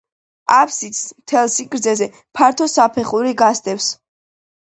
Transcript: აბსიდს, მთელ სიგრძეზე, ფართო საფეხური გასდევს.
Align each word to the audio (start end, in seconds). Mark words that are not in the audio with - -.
აბსიდს, 0.59 1.01
მთელ 1.19 1.51
სიგრძეზე, 1.55 2.07
ფართო 2.39 2.67
საფეხური 2.77 3.35
გასდევს. 3.43 3.91